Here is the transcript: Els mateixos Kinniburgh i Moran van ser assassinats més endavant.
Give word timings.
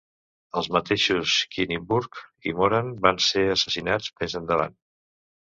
Els 0.59 0.69
mateixos 0.77 1.33
Kinniburgh 1.55 2.21
i 2.49 2.55
Moran 2.61 2.91
van 3.05 3.21
ser 3.27 3.45
assassinats 3.59 4.11
més 4.19 4.37
endavant. 4.43 4.77